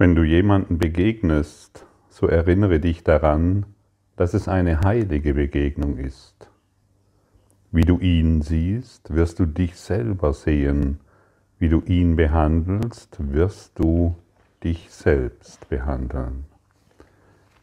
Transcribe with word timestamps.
Wenn 0.00 0.14
du 0.14 0.22
jemanden 0.22 0.78
begegnest, 0.78 1.84
so 2.08 2.26
erinnere 2.26 2.80
dich 2.80 3.04
daran, 3.04 3.66
dass 4.16 4.32
es 4.32 4.48
eine 4.48 4.80
heilige 4.80 5.34
Begegnung 5.34 5.98
ist. 5.98 6.48
Wie 7.70 7.82
du 7.82 7.98
ihn 7.98 8.40
siehst, 8.40 9.14
wirst 9.14 9.40
du 9.40 9.44
dich 9.44 9.76
selber 9.76 10.32
sehen. 10.32 11.00
Wie 11.58 11.68
du 11.68 11.82
ihn 11.82 12.16
behandelst, 12.16 13.18
wirst 13.18 13.78
du 13.78 14.16
dich 14.64 14.90
selbst 14.90 15.68
behandeln. 15.68 16.46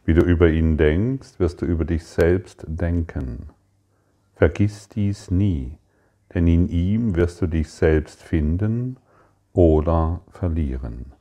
Wie 0.04 0.14
du 0.14 0.22
über 0.24 0.48
ihn 0.48 0.76
denkst, 0.76 1.40
wirst 1.40 1.60
du 1.62 1.66
über 1.66 1.84
dich 1.84 2.04
selbst 2.04 2.64
denken. 2.68 3.48
Vergiss 4.36 4.88
dies 4.88 5.32
nie, 5.32 5.76
denn 6.32 6.46
in 6.46 6.68
ihm 6.68 7.16
wirst 7.16 7.42
du 7.42 7.48
dich 7.48 7.68
selbst 7.68 8.22
finden 8.22 8.96
oder 9.52 10.20
verlieren. 10.30 11.17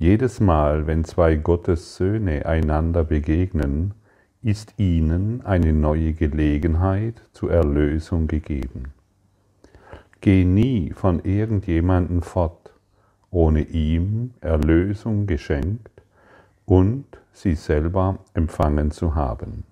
Jedes 0.00 0.40
Mal, 0.40 0.86
wenn 0.86 1.04
zwei 1.04 1.34
Gottes 1.34 1.96
Söhne 1.96 2.46
einander 2.46 3.04
begegnen, 3.04 3.92
ist 4.42 4.72
ihnen 4.78 5.44
eine 5.44 5.74
neue 5.74 6.14
Gelegenheit 6.14 7.20
zur 7.32 7.52
Erlösung 7.52 8.26
gegeben. 8.26 8.94
Geh 10.22 10.46
nie 10.46 10.94
von 10.94 11.22
irgendjemandem 11.22 12.22
fort, 12.22 12.72
ohne 13.30 13.60
ihm 13.60 14.30
Erlösung 14.40 15.26
geschenkt 15.26 16.00
und 16.64 17.04
sie 17.34 17.54
selber 17.54 18.20
empfangen 18.32 18.92
zu 18.92 19.14
haben. 19.14 19.64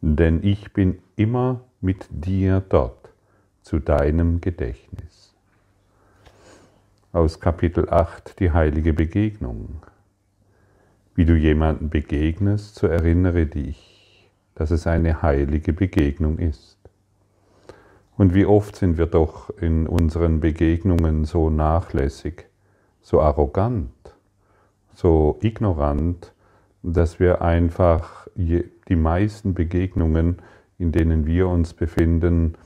Denn 0.00 0.42
ich 0.42 0.72
bin 0.72 1.00
immer 1.14 1.60
mit 1.82 2.06
dir 2.10 2.62
dort 2.66 3.10
zu 3.60 3.80
deinem 3.80 4.40
Gedächtnis 4.40 5.25
aus 7.16 7.40
Kapitel 7.40 7.88
8 7.88 8.38
die 8.40 8.52
heilige 8.52 8.92
Begegnung. 8.92 9.80
Wie 11.14 11.24
du 11.24 11.34
jemanden 11.34 11.88
begegnest, 11.88 12.74
so 12.74 12.88
erinnere 12.88 13.46
dich, 13.46 14.30
dass 14.54 14.70
es 14.70 14.86
eine 14.86 15.22
heilige 15.22 15.72
Begegnung 15.72 16.38
ist. 16.38 16.76
Und 18.18 18.34
wie 18.34 18.44
oft 18.44 18.76
sind 18.76 18.98
wir 18.98 19.06
doch 19.06 19.48
in 19.58 19.86
unseren 19.86 20.40
Begegnungen 20.40 21.24
so 21.24 21.48
nachlässig, 21.48 22.44
so 23.00 23.22
arrogant, 23.22 23.94
so 24.94 25.38
ignorant, 25.40 26.34
dass 26.82 27.18
wir 27.18 27.40
einfach 27.40 28.28
die 28.36 28.96
meisten 28.96 29.54
Begegnungen, 29.54 30.42
in 30.78 30.92
denen 30.92 31.24
wir 31.24 31.48
uns 31.48 31.72
befinden, 31.72 32.58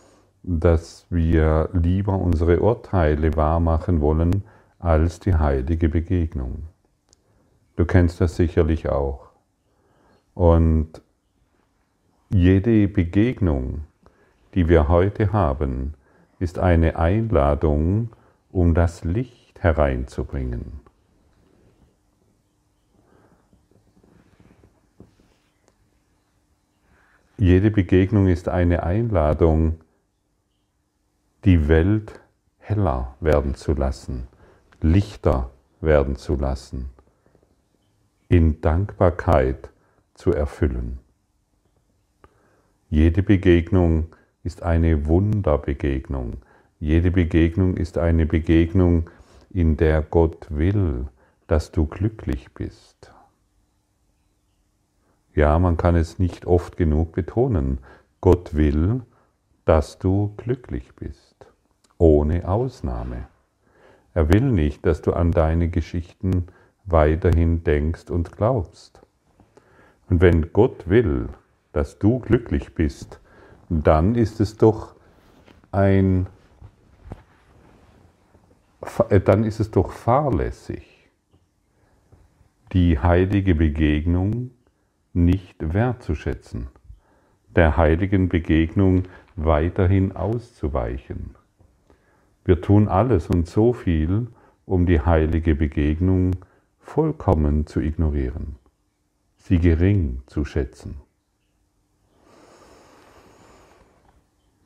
dass 0.43 1.07
wir 1.11 1.69
lieber 1.73 2.19
unsere 2.19 2.61
Urteile 2.61 3.37
wahrmachen 3.37 4.01
wollen 4.01 4.45
als 4.79 5.21
die 5.21 5.35
heilige 5.35 5.89
Begegnung. 5.89 6.65
Du 7.77 7.85
kennst 7.85 8.21
das 8.21 8.37
sicherlich 8.37 8.89
auch. 8.89 9.31
Und 10.35 11.03
jede 12.31 12.89
Begegnung, 12.89 13.83
die 14.55 14.69
wir 14.69 14.89
heute 14.89 15.33
haben, 15.33 15.95
ist 16.39 16.59
eine 16.59 16.97
Einladung, 16.97 18.11
um 18.51 18.75
das 18.75 19.05
Licht 19.05 19.63
hereinzubringen. 19.63 20.81
Jede 27.37 27.71
Begegnung 27.71 28.27
ist 28.27 28.49
eine 28.49 28.83
Einladung, 28.83 29.81
die 31.45 31.69
Welt 31.69 32.21
heller 32.59 33.17
werden 33.21 33.55
zu 33.55 33.73
lassen, 33.73 34.29
lichter 34.81 35.51
werden 35.81 36.17
zu 36.17 36.37
lassen, 36.37 36.91
in 38.29 38.61
Dankbarkeit 38.61 39.71
zu 40.15 40.33
erfüllen. 40.33 40.99
Jede 42.91 43.23
Begegnung 43.23 44.15
ist 44.43 44.63
eine 44.63 45.07
Wunderbegegnung. 45.07 46.39
Jede 46.79 47.11
Begegnung 47.11 47.77
ist 47.77 47.99
eine 47.99 48.27
Begegnung, 48.27 49.09
in 49.49 49.77
der 49.77 50.03
Gott 50.03 50.47
will, 50.51 51.07
dass 51.47 51.73
du 51.73 51.87
glücklich 51.87 52.53
bist. 52.53 53.13
Ja, 55.35 55.59
man 55.59 55.77
kann 55.77 55.97
es 55.97 56.19
nicht 56.19 56.47
oft 56.47 56.77
genug 56.77 57.13
betonen. 57.13 57.79
Gott 58.21 58.55
will, 58.55 59.03
dass 59.71 60.01
du 60.01 60.35
glücklich 60.37 60.97
bist 60.97 61.47
ohne 61.97 62.49
Ausnahme. 62.49 63.29
Er 64.15 64.29
will 64.29 64.51
nicht, 64.51 64.85
dass 64.85 65.01
du 65.01 65.13
an 65.13 65.31
deine 65.31 65.69
Geschichten 65.69 66.49
weiterhin 66.87 67.63
denkst 67.63 68.11
und 68.11 68.33
glaubst. 68.33 69.01
Und 70.09 70.21
wenn 70.23 70.53
Gott 70.53 70.89
will, 70.89 71.29
dass 71.73 72.01
du 72.01 72.19
glücklich 72.19 72.75
bist, 72.75 73.21
dann 73.69 74.17
ist 74.17 74.41
es 74.41 74.57
doch 74.57 74.97
ein 75.71 76.27
äh, 79.09 79.21
dann 79.21 79.45
ist 79.45 79.61
es 79.61 79.71
doch 79.71 79.93
fahrlässig, 79.93 81.09
die 82.73 82.99
heilige 82.99 83.55
Begegnung 83.55 84.51
nicht 85.13 85.55
wertzuschätzen, 85.61 86.71
der 87.55 87.77
heiligen 87.77 88.29
Begegnung 88.29 89.05
weiterhin 89.45 90.17
auszuweichen. 90.17 91.35
Wir 92.45 92.61
tun 92.61 92.89
alles 92.89 93.29
und 93.29 93.47
so 93.47 93.73
viel, 93.73 94.29
um 94.67 94.87
die 94.87 95.01
heilige 95.01 95.55
Begegnung 95.55 96.37
vollkommen 96.79 97.67
zu 97.67 97.81
ignorieren, 97.81 98.57
sie 99.37 99.59
gering 99.59 100.23
zu 100.27 100.45
schätzen. 100.45 100.97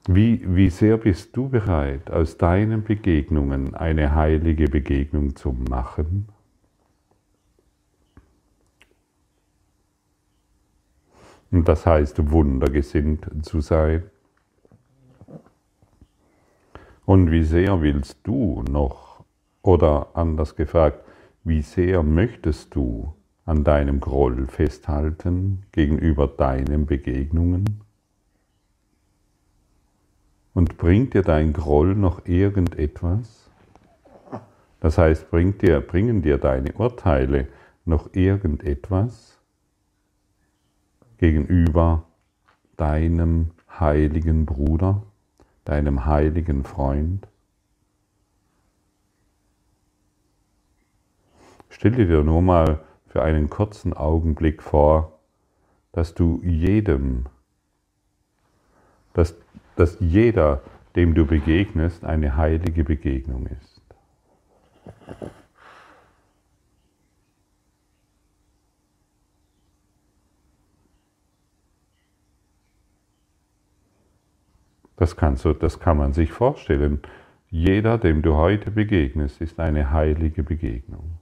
Wie, 0.06 0.42
wie 0.44 0.68
sehr 0.68 0.98
bist 0.98 1.34
du 1.34 1.48
bereit, 1.48 2.10
aus 2.10 2.36
deinen 2.36 2.84
Begegnungen 2.84 3.74
eine 3.74 4.14
heilige 4.14 4.68
Begegnung 4.68 5.34
zu 5.34 5.52
machen? 5.52 6.28
Und 11.50 11.68
das 11.68 11.86
heißt, 11.86 12.30
wundergesinnt 12.30 13.46
zu 13.46 13.60
sein. 13.60 14.02
Und 17.06 17.30
wie 17.30 17.44
sehr 17.44 17.82
willst 17.82 18.18
du 18.24 18.62
noch, 18.62 19.24
oder 19.62 20.08
anders 20.14 20.56
gefragt, 20.56 21.04
wie 21.42 21.62
sehr 21.62 22.02
möchtest 22.02 22.74
du 22.74 23.14
an 23.44 23.64
deinem 23.64 24.00
Groll 24.00 24.46
festhalten 24.46 25.64
gegenüber 25.72 26.26
deinen 26.26 26.86
Begegnungen? 26.86 27.80
Und 30.54 30.78
bringt 30.78 31.14
dir 31.14 31.22
dein 31.22 31.52
Groll 31.52 31.94
noch 31.94 32.24
irgendetwas? 32.26 33.50
Das 34.80 34.98
heißt, 34.98 35.30
bringt 35.30 35.62
dir, 35.62 35.80
bringen 35.80 36.22
dir 36.22 36.38
deine 36.38 36.72
Urteile 36.72 37.48
noch 37.84 38.14
irgendetwas 38.14 39.38
gegenüber 41.18 42.04
deinem 42.76 43.50
heiligen 43.68 44.46
Bruder? 44.46 45.02
Deinem 45.64 46.06
heiligen 46.06 46.64
Freund? 46.64 47.26
Stelle 51.68 52.06
dir 52.06 52.22
nur 52.22 52.42
mal 52.42 52.80
für 53.08 53.22
einen 53.22 53.50
kurzen 53.50 53.92
Augenblick 53.92 54.62
vor, 54.62 55.18
dass 55.92 56.14
du 56.14 56.40
jedem, 56.42 57.26
dass, 59.12 59.34
dass 59.76 59.96
jeder, 60.00 60.62
dem 60.96 61.14
du 61.14 61.26
begegnest, 61.26 62.04
eine 62.04 62.36
heilige 62.36 62.84
Begegnung 62.84 63.46
ist. 63.46 63.80
Das, 74.96 75.16
kannst 75.16 75.44
du, 75.44 75.52
das 75.52 75.80
kann 75.80 75.96
man 75.96 76.12
sich 76.12 76.32
vorstellen. 76.32 77.00
Jeder, 77.50 77.98
dem 77.98 78.22
du 78.22 78.34
heute 78.34 78.70
begegnest, 78.70 79.40
ist 79.40 79.58
eine 79.58 79.90
heilige 79.90 80.42
Begegnung. 80.42 81.18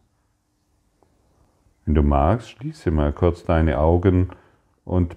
Wenn 1.85 1.95
du 1.95 2.03
magst, 2.03 2.51
schließe 2.51 2.91
mal 2.91 3.13
kurz 3.13 3.45
deine 3.45 3.79
Augen 3.79 4.29
und 4.85 5.17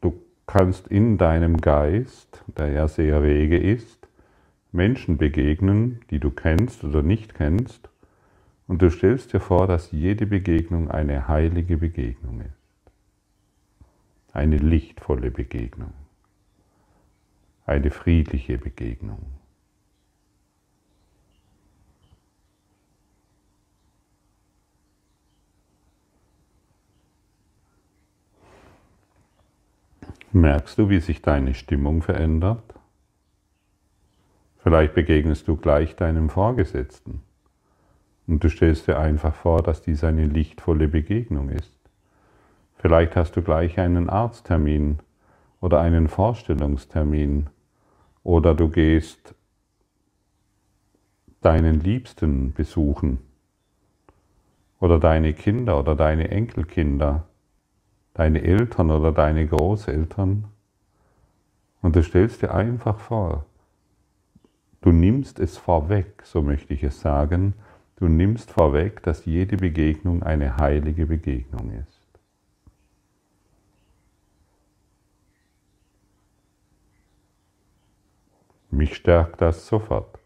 du 0.00 0.20
kannst 0.46 0.88
in 0.88 1.16
deinem 1.16 1.60
Geist, 1.60 2.44
der 2.46 2.68
ja 2.70 2.88
sehr 2.88 3.22
rege 3.22 3.56
ist, 3.56 4.08
Menschen 4.72 5.16
begegnen, 5.16 6.00
die 6.10 6.18
du 6.18 6.30
kennst 6.30 6.84
oder 6.84 7.02
nicht 7.02 7.34
kennst, 7.34 7.88
und 8.68 8.82
du 8.82 8.90
stellst 8.90 9.32
dir 9.32 9.38
vor, 9.38 9.68
dass 9.68 9.92
jede 9.92 10.26
Begegnung 10.26 10.90
eine 10.90 11.28
heilige 11.28 11.78
Begegnung 11.78 12.40
ist, 12.40 12.92
eine 14.32 14.56
lichtvolle 14.56 15.30
Begegnung 15.30 15.92
eine 17.66 17.90
friedliche 17.90 18.58
Begegnung. 18.58 19.18
Merkst 30.32 30.78
du, 30.78 30.88
wie 30.90 31.00
sich 31.00 31.22
deine 31.22 31.54
Stimmung 31.54 32.02
verändert? 32.02 32.62
Vielleicht 34.58 34.94
begegnest 34.94 35.48
du 35.48 35.56
gleich 35.56 35.96
deinem 35.96 36.28
Vorgesetzten 36.28 37.22
und 38.26 38.44
du 38.44 38.48
stellst 38.48 38.86
dir 38.86 38.98
einfach 38.98 39.34
vor, 39.34 39.62
dass 39.62 39.82
dies 39.82 40.04
eine 40.04 40.26
lichtvolle 40.26 40.88
Begegnung 40.88 41.48
ist. 41.48 41.72
Vielleicht 42.76 43.16
hast 43.16 43.36
du 43.36 43.42
gleich 43.42 43.78
einen 43.78 44.10
Arzttermin 44.10 44.98
oder 45.60 45.80
einen 45.80 46.08
Vorstellungstermin 46.08 47.48
oder 48.26 48.56
du 48.56 48.68
gehst 48.68 49.36
deinen 51.42 51.78
Liebsten 51.78 52.52
besuchen 52.52 53.18
oder 54.80 54.98
deine 54.98 55.32
Kinder 55.32 55.78
oder 55.78 55.94
deine 55.94 56.28
Enkelkinder, 56.32 57.28
deine 58.14 58.42
Eltern 58.42 58.90
oder 58.90 59.12
deine 59.12 59.46
Großeltern. 59.46 60.46
Und 61.82 61.94
du 61.94 62.02
stellst 62.02 62.42
dir 62.42 62.52
einfach 62.52 62.98
vor, 62.98 63.46
du 64.80 64.90
nimmst 64.90 65.38
es 65.38 65.56
vorweg, 65.56 66.24
so 66.24 66.42
möchte 66.42 66.74
ich 66.74 66.82
es 66.82 67.00
sagen, 67.00 67.54
du 67.94 68.08
nimmst 68.08 68.50
vorweg, 68.50 69.04
dass 69.04 69.24
jede 69.24 69.56
Begegnung 69.56 70.24
eine 70.24 70.56
heilige 70.56 71.06
Begegnung 71.06 71.70
ist. 71.80 71.95
Mich 78.76 78.94
stärkt 78.94 79.40
das 79.40 79.66
sofort. 79.66 80.18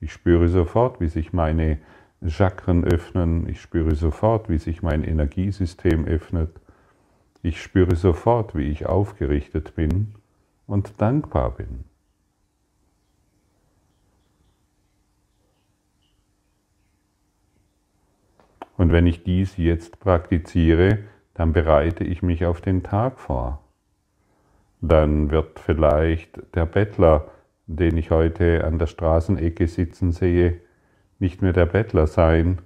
Ich 0.00 0.14
spüre 0.14 0.48
sofort, 0.48 0.98
wie 0.98 1.08
sich 1.08 1.34
meine 1.34 1.78
Chakren 2.26 2.82
öffnen. 2.82 3.46
Ich 3.46 3.60
spüre 3.60 3.94
sofort, 3.96 4.48
wie 4.48 4.56
sich 4.56 4.82
mein 4.82 5.04
Energiesystem 5.04 6.06
öffnet. 6.06 6.58
Ich 7.42 7.60
spüre 7.60 7.96
sofort, 7.96 8.54
wie 8.54 8.70
ich 8.70 8.86
aufgerichtet 8.86 9.74
bin 9.74 10.14
und 10.66 11.02
dankbar 11.02 11.50
bin. 11.50 11.84
Und 18.78 18.90
wenn 18.90 19.06
ich 19.06 19.22
dies 19.22 19.58
jetzt 19.58 20.00
praktiziere, 20.00 21.00
dann 21.34 21.52
bereite 21.52 22.04
ich 22.04 22.22
mich 22.22 22.46
auf 22.46 22.62
den 22.62 22.82
Tag 22.82 23.20
vor. 23.20 23.62
Dann 24.80 25.30
wird 25.30 25.58
vielleicht 25.60 26.40
der 26.54 26.64
Bettler 26.64 27.30
den 27.68 27.98
ich 27.98 28.10
heute 28.10 28.64
an 28.64 28.78
der 28.78 28.86
Straßenecke 28.86 29.68
sitzen 29.68 30.10
sehe, 30.10 30.60
nicht 31.18 31.42
mehr 31.42 31.52
der 31.52 31.66
Bettler 31.66 32.06
sein, 32.06 32.58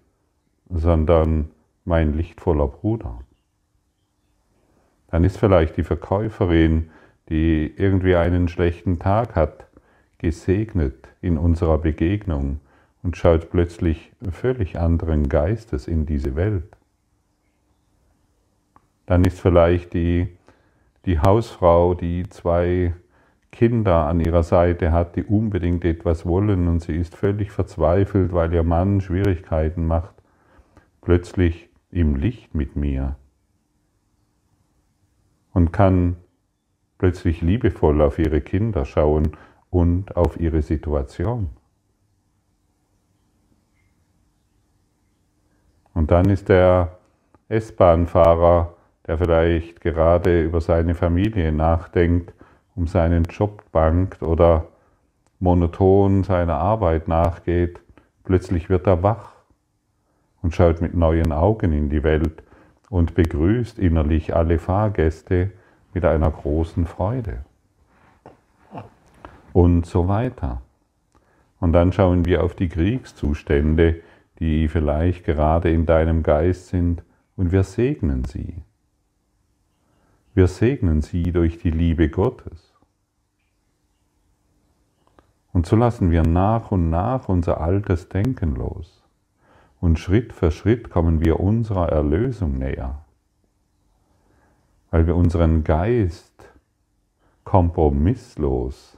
sondern 0.69 1.51
mein 1.85 2.15
lichtvoller 2.15 2.69
Bruder. 2.69 3.19
Dann 5.09 5.25
ist 5.25 5.37
vielleicht 5.37 5.77
die 5.77 5.83
Verkäuferin, 5.83 6.91
die 7.29 7.73
irgendwie 7.77 8.15
einen 8.15 8.49
schlechten 8.49 8.99
Tag 8.99 9.35
hat, 9.35 9.67
gesegnet 10.19 11.09
in 11.21 11.37
unserer 11.37 11.79
Begegnung 11.79 12.61
und 13.03 13.17
schaut 13.17 13.51
plötzlich 13.51 14.13
völlig 14.31 14.79
anderen 14.79 15.29
Geistes 15.29 15.89
in 15.89 16.07
diese 16.07 16.37
Welt. 16.37 16.77
Dann 19.07 19.25
ist 19.25 19.41
vielleicht 19.41 19.95
die, 19.95 20.29
die 21.07 21.19
Hausfrau, 21.19 21.95
die 21.95 22.29
zwei 22.29 22.95
Kinder 23.53 24.07
an 24.07 24.19
ihrer 24.19 24.43
Seite 24.43 24.93
hat, 24.93 25.15
die 25.15 25.25
unbedingt 25.25 25.85
etwas 25.85 26.27
wollen 26.27 26.67
und 26.67 26.81
sie 26.81 26.97
ist 26.97 27.15
völlig 27.15 27.53
verzweifelt, 27.53 28.33
weil 28.33 28.53
ihr 28.53 28.63
Mann 28.63 29.01
Schwierigkeiten 29.01 29.87
macht, 29.87 30.15
plötzlich 31.03 31.69
im 31.91 32.17
Licht 32.17 32.55
mit 32.55 32.75
mir 32.75 33.17
und 35.53 35.71
kann 35.71 36.17
plötzlich 36.99 37.43
liebevoll 37.43 38.01
auf 38.01 38.19
ihre 38.19 38.41
Kinder 38.41 38.87
schauen 38.87 39.37
und 39.71 40.17
auf 40.17 40.41
ihre 40.41 40.63
Situation. 40.63 41.51
Und 45.95 46.11
dann 46.11 46.31
ist 46.31 46.49
der 46.49 46.99
S-Bahn-Fahrer, 47.49 48.75
der 49.07 49.19
vielleicht 49.19 49.81
gerade 49.83 50.43
über 50.43 50.63
seine 50.63 50.95
Familie 50.95 51.53
nachdenkt, 51.53 52.33
um 52.75 52.87
seinen 52.87 53.25
Job 53.25 53.65
bangt 53.73 54.23
oder 54.23 54.67
monoton 55.41 56.25
seiner 56.25 56.57
Arbeit 56.57 57.09
nachgeht, 57.09 57.81
plötzlich 58.25 58.71
wird 58.71 58.87
er 58.87 59.03
wach 59.03 59.33
und 60.43 60.55
schaut 60.55 60.81
mit 60.81 60.95
neuen 60.95 61.33
Augen 61.33 61.73
in 61.73 61.89
die 61.89 62.03
Welt 62.03 62.43
und 62.91 63.15
begrüßt 63.15 63.79
innerlich 63.79 64.35
alle 64.35 64.59
Fahrgäste 64.59 65.51
mit 65.95 66.05
einer 66.05 66.31
großen 66.31 66.87
Freude. 66.87 67.45
Und 69.53 69.87
so 69.87 70.09
weiter. 70.09 70.63
Und 71.61 71.73
dann 71.73 71.93
schauen 71.93 72.25
wir 72.25 72.43
auf 72.43 72.55
die 72.55 72.69
Kriegszustände, 72.69 74.01
die 74.39 74.69
vielleicht 74.69 75.25
gerade 75.25 75.71
in 75.71 75.87
deinem 75.87 76.23
Geist 76.23 76.69
sind, 76.69 77.03
und 77.37 77.51
wir 77.51 77.63
segnen 77.63 78.25
sie. 78.25 78.63
Wir 80.35 80.47
segnen 80.49 81.03
sie 81.03 81.25
durch 81.33 81.59
die 81.59 81.71
Liebe 81.71 82.09
Gottes. 82.09 82.73
Und 85.53 85.67
so 85.67 85.77
lassen 85.77 86.11
wir 86.11 86.23
nach 86.23 86.71
und 86.71 86.89
nach 86.89 87.29
unser 87.29 87.61
altes 87.61 88.09
Denken 88.09 88.55
los. 88.55 89.03
Und 89.81 89.99
Schritt 89.99 90.33
für 90.33 90.51
Schritt 90.51 90.89
kommen 90.89 91.23
wir 91.23 91.41
unserer 91.41 91.91
Erlösung 91.91 92.57
näher, 92.57 93.05
weil 94.91 95.07
wir 95.07 95.17
unseren 95.17 95.65
Geist 95.65 96.33
kompromisslos 97.45 98.97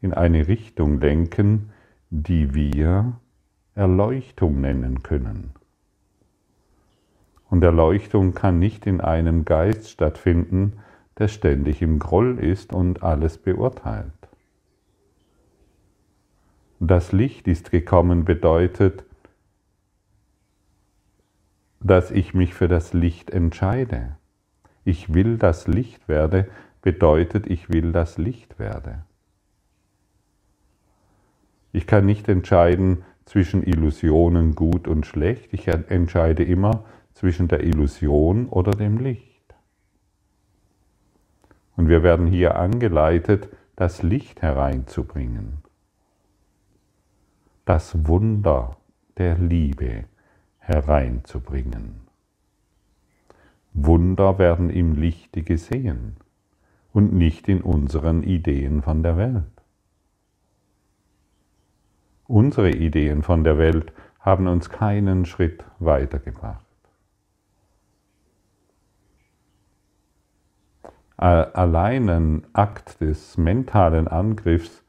in 0.00 0.14
eine 0.14 0.48
Richtung 0.48 1.00
lenken, 1.00 1.72
die 2.08 2.54
wir 2.54 3.12
Erleuchtung 3.74 4.62
nennen 4.62 5.02
können. 5.02 5.52
Und 7.50 7.64
Erleuchtung 7.64 8.32
kann 8.32 8.58
nicht 8.60 8.86
in 8.86 9.00
einem 9.00 9.44
Geist 9.44 9.90
stattfinden, 9.90 10.78
der 11.18 11.28
ständig 11.28 11.82
im 11.82 11.98
Groll 11.98 12.38
ist 12.38 12.72
und 12.72 13.02
alles 13.02 13.38
beurteilt. 13.38 14.12
Das 16.78 17.12
Licht 17.12 17.46
ist 17.46 17.70
gekommen 17.70 18.24
bedeutet, 18.24 19.04
dass 21.80 22.10
ich 22.10 22.34
mich 22.34 22.54
für 22.54 22.68
das 22.68 22.92
Licht 22.92 23.30
entscheide. 23.30 24.16
Ich 24.84 25.12
will 25.12 25.36
das 25.36 25.66
Licht 25.66 26.08
werde, 26.08 26.48
bedeutet, 26.82 27.46
ich 27.48 27.68
will 27.68 27.92
das 27.92 28.16
Licht 28.16 28.58
werde. 28.58 29.04
Ich 31.72 31.86
kann 31.86 32.06
nicht 32.06 32.28
entscheiden 32.28 33.04
zwischen 33.24 33.62
Illusionen 33.62 34.54
gut 34.54 34.88
und 34.88 35.04
schlecht. 35.06 35.52
Ich 35.52 35.68
entscheide 35.68 36.44
immer 36.44 36.84
zwischen 37.20 37.48
der 37.48 37.62
Illusion 37.62 38.48
oder 38.48 38.70
dem 38.70 38.96
Licht. 38.96 39.54
Und 41.76 41.90
wir 41.90 42.02
werden 42.02 42.26
hier 42.26 42.56
angeleitet, 42.56 43.50
das 43.76 44.02
Licht 44.02 44.40
hereinzubringen. 44.40 45.58
Das 47.66 48.06
Wunder 48.06 48.78
der 49.18 49.36
Liebe 49.36 50.04
hereinzubringen. 50.60 52.00
Wunder 53.74 54.38
werden 54.38 54.70
im 54.70 54.94
Lichte 54.94 55.42
gesehen 55.42 56.16
und 56.94 57.12
nicht 57.12 57.48
in 57.48 57.60
unseren 57.60 58.22
Ideen 58.22 58.80
von 58.80 59.02
der 59.02 59.18
Welt. 59.18 59.44
Unsere 62.26 62.70
Ideen 62.70 63.22
von 63.22 63.44
der 63.44 63.58
Welt 63.58 63.92
haben 64.20 64.48
uns 64.48 64.70
keinen 64.70 65.26
Schritt 65.26 65.62
weitergebracht. 65.80 66.69
Allein 71.20 72.08
ein 72.08 72.46
Akt 72.54 73.00
des 73.00 73.36
mentalen 73.36 74.08
Angriffs 74.08 74.82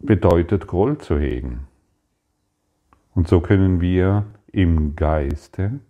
bedeutet 0.00 0.66
Groll 0.66 0.98
zu 0.98 1.18
hegen. 1.18 1.68
Und 3.14 3.28
so 3.28 3.40
können 3.40 3.80
wir 3.80 4.26
im 4.50 4.96
Geiste 4.96 5.80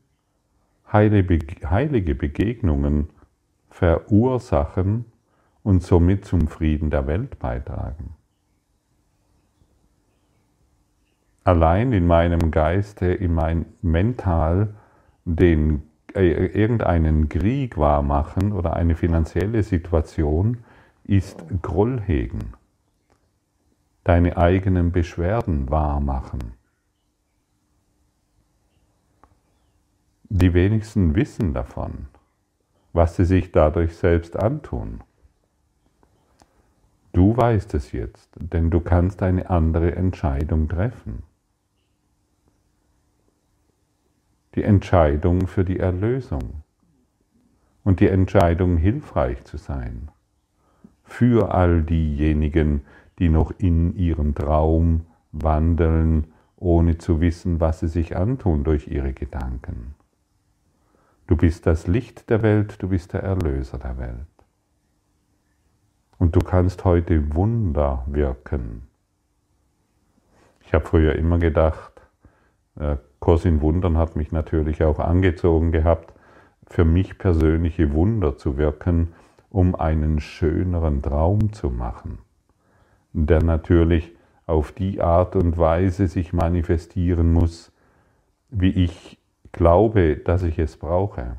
heilige 0.92 2.14
Begegnungen 2.14 3.08
verursachen 3.70 5.06
und 5.62 5.82
somit 5.82 6.24
zum 6.24 6.48
Frieden 6.48 6.90
der 6.90 7.06
Welt 7.06 7.38
beitragen. 7.38 8.14
Allein 11.44 11.92
in 11.92 12.06
meinem 12.06 12.50
Geiste, 12.50 13.06
in 13.06 13.32
mein 13.32 13.66
Mental 13.80 14.74
den 15.24 15.87
irgendeinen 16.14 17.28
Krieg 17.28 17.76
wahrmachen 17.78 18.52
oder 18.52 18.74
eine 18.74 18.94
finanzielle 18.94 19.62
Situation 19.62 20.58
ist 21.04 21.44
Groll 21.62 22.00
hegen. 22.00 22.54
Deine 24.04 24.36
eigenen 24.36 24.92
Beschwerden 24.92 25.70
wahrmachen. 25.70 26.54
Die 30.30 30.54
wenigsten 30.54 31.14
wissen 31.14 31.54
davon. 31.54 32.08
was 32.92 33.16
sie 33.16 33.24
sich 33.24 33.52
dadurch 33.52 33.96
selbst 33.96 34.36
antun. 34.36 35.02
Du 37.12 37.36
weißt 37.36 37.74
es 37.74 37.92
jetzt, 37.92 38.30
denn 38.34 38.70
du 38.70 38.80
kannst 38.80 39.22
eine 39.22 39.50
andere 39.50 39.94
Entscheidung 39.94 40.68
treffen. 40.68 41.22
Die 44.58 44.64
Entscheidung 44.64 45.46
für 45.46 45.64
die 45.64 45.78
Erlösung 45.78 46.64
und 47.84 48.00
die 48.00 48.08
Entscheidung, 48.08 48.76
hilfreich 48.76 49.44
zu 49.44 49.56
sein 49.56 50.10
für 51.04 51.54
all 51.54 51.84
diejenigen, 51.84 52.80
die 53.20 53.28
noch 53.28 53.52
in 53.58 53.94
ihrem 53.94 54.34
Traum 54.34 55.06
wandeln, 55.30 56.32
ohne 56.56 56.98
zu 56.98 57.20
wissen, 57.20 57.60
was 57.60 57.78
sie 57.78 57.86
sich 57.86 58.16
antun 58.16 58.64
durch 58.64 58.88
ihre 58.88 59.12
Gedanken. 59.12 59.94
Du 61.28 61.36
bist 61.36 61.64
das 61.64 61.86
Licht 61.86 62.28
der 62.28 62.42
Welt, 62.42 62.82
du 62.82 62.88
bist 62.88 63.12
der 63.12 63.22
Erlöser 63.22 63.78
der 63.78 63.96
Welt. 63.96 64.26
Und 66.18 66.34
du 66.34 66.40
kannst 66.40 66.84
heute 66.84 67.32
Wunder 67.36 68.02
wirken. 68.08 68.88
Ich 70.62 70.74
habe 70.74 70.84
früher 70.84 71.14
immer 71.14 71.38
gedacht, 71.38 71.92
äh, 72.74 72.96
Kurs 73.20 73.44
in 73.44 73.60
Wundern 73.60 73.96
hat 73.96 74.16
mich 74.16 74.32
natürlich 74.32 74.82
auch 74.84 74.98
angezogen 74.98 75.72
gehabt, 75.72 76.12
für 76.66 76.84
mich 76.84 77.18
persönliche 77.18 77.92
Wunder 77.92 78.36
zu 78.36 78.56
wirken, 78.56 79.14
um 79.50 79.74
einen 79.74 80.20
schöneren 80.20 81.02
Traum 81.02 81.52
zu 81.52 81.70
machen, 81.70 82.18
der 83.12 83.42
natürlich 83.42 84.14
auf 84.46 84.72
die 84.72 85.00
Art 85.00 85.36
und 85.36 85.58
Weise 85.58 86.08
sich 86.08 86.32
manifestieren 86.32 87.32
muss, 87.32 87.72
wie 88.50 88.70
ich 88.70 89.18
glaube, 89.52 90.16
dass 90.16 90.42
ich 90.42 90.58
es 90.58 90.76
brauche. 90.76 91.38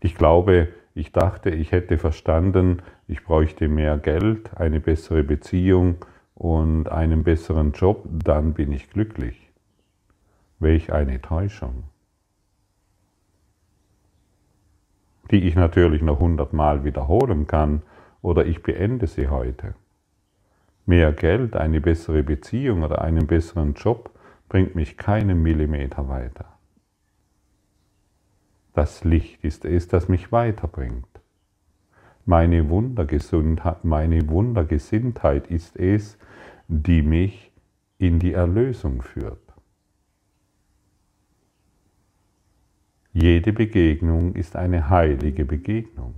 Ich 0.00 0.14
glaube, 0.14 0.68
ich 0.94 1.12
dachte, 1.12 1.50
ich 1.50 1.72
hätte 1.72 1.98
verstanden, 1.98 2.82
ich 3.06 3.24
bräuchte 3.24 3.68
mehr 3.68 3.98
Geld, 3.98 4.56
eine 4.56 4.80
bessere 4.80 5.22
Beziehung 5.22 5.96
und 6.38 6.88
einen 6.88 7.24
besseren 7.24 7.72
Job, 7.72 8.04
dann 8.10 8.54
bin 8.54 8.70
ich 8.70 8.90
glücklich. 8.90 9.50
Welch 10.60 10.92
eine 10.92 11.20
Täuschung. 11.20 11.84
Die 15.32 15.48
ich 15.48 15.56
natürlich 15.56 16.00
noch 16.00 16.20
hundertmal 16.20 16.84
wiederholen 16.84 17.48
kann 17.48 17.82
oder 18.22 18.46
ich 18.46 18.62
beende 18.62 19.08
sie 19.08 19.28
heute. 19.28 19.74
Mehr 20.86 21.12
Geld, 21.12 21.56
eine 21.56 21.80
bessere 21.80 22.22
Beziehung 22.22 22.84
oder 22.84 23.02
einen 23.02 23.26
besseren 23.26 23.74
Job 23.74 24.10
bringt 24.48 24.76
mich 24.76 24.96
keinen 24.96 25.42
Millimeter 25.42 26.08
weiter. 26.08 26.46
Das 28.74 29.02
Licht 29.02 29.44
ist 29.44 29.64
es, 29.64 29.88
das 29.88 30.08
mich 30.08 30.30
weiterbringt. 30.30 31.08
Meine 32.24 32.68
Wundergesundheit, 32.68 33.84
meine 33.84 34.28
Wundergesinntheit 34.28 35.48
ist 35.48 35.76
es, 35.76 36.16
die 36.68 37.02
mich 37.02 37.50
in 37.98 38.18
die 38.18 38.34
Erlösung 38.34 39.02
führt. 39.02 39.40
Jede 43.12 43.52
Begegnung 43.52 44.34
ist 44.34 44.54
eine 44.54 44.90
heilige 44.90 45.44
Begegnung. 45.44 46.14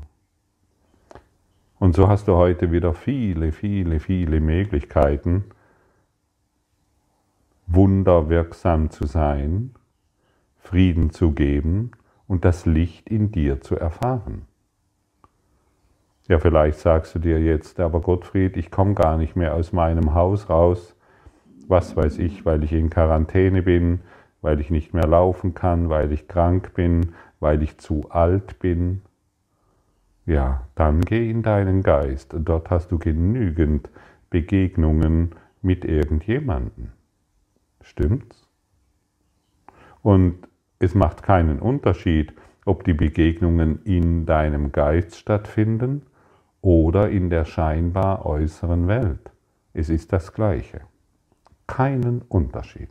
Und 1.79 1.95
so 1.95 2.09
hast 2.09 2.29
du 2.29 2.35
heute 2.35 2.73
wieder 2.73 2.93
viele, 2.93 3.53
viele, 3.53 4.01
viele 4.01 4.41
Möglichkeiten, 4.41 5.45
wunderwirksam 7.67 8.91
zu 8.91 9.07
sein, 9.07 9.75
Frieden 10.59 11.11
zu 11.11 11.33
geben 11.33 11.93
und 12.27 12.45
das 12.45 12.67
Licht 12.67 13.09
in 13.09 13.33
dir 13.33 13.63
zu 13.63 13.77
erfahren. 13.77 14.50
Ja, 16.31 16.39
vielleicht 16.39 16.79
sagst 16.79 17.13
du 17.17 17.19
dir 17.19 17.41
jetzt, 17.41 17.81
aber 17.81 18.01
Gottfried, 18.01 18.57
ich 18.57 18.71
komme 18.71 18.95
gar 18.95 19.17
nicht 19.17 19.35
mehr 19.35 19.53
aus 19.57 19.73
meinem 19.73 20.15
Haus 20.15 20.49
raus. 20.49 20.95
Was 21.67 21.97
weiß 21.97 22.21
ich, 22.21 22.47
weil 22.47 22.63
ich 22.63 22.73
in 22.73 22.89
Quarantäne 22.89 23.63
bin, 23.63 23.99
weil 24.41 24.61
ich 24.61 24.71
nicht 24.71 24.95
mehr 24.95 25.09
laufen 25.09 25.55
kann, 25.55 25.89
weil 25.89 26.13
ich 26.13 26.29
krank 26.29 26.73
bin, 26.75 27.15
weil 27.41 27.65
ich 27.65 27.79
zu 27.79 28.11
alt 28.11 28.61
bin. 28.61 29.03
Ja, 30.25 30.69
dann 30.77 31.01
geh 31.01 31.29
in 31.29 31.43
deinen 31.43 31.83
Geist. 31.83 32.33
Dort 32.39 32.71
hast 32.71 32.93
du 32.93 32.99
genügend 33.01 33.91
Begegnungen 34.31 35.35
mit 35.63 35.85
irgendjemanden. 35.85 36.93
Stimmt's? 37.81 38.47
Und 40.01 40.47
es 40.79 40.95
macht 40.95 41.25
keinen 41.25 41.59
Unterschied, 41.59 42.33
ob 42.67 42.85
die 42.85 42.95
Begegnungen 42.95 43.83
in 43.83 44.27
deinem 44.27 44.71
Geist 44.71 45.17
stattfinden 45.17 46.03
oder 46.63 47.11
in 47.11 47.31
der 47.31 47.45
scheinbar 47.45 48.27
äußeren 48.27 48.89
Welt. 48.89 49.31
Es 49.73 49.89
ist 49.89 50.13
das 50.13 50.33
Gleiche. 50.33 50.83
Keinen 51.67 52.23
Unterschied. 52.23 52.91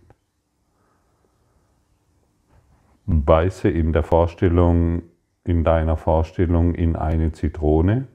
Beiße 3.06 3.70
in 3.70 3.92
der 3.94 4.04
Vorstellung, 4.04 5.02
in 5.44 5.64
deiner 5.64 5.98
Vorstellung 5.98 6.76
in 6.76 6.96
eine 6.96 7.32
Zitrone. 7.32 8.08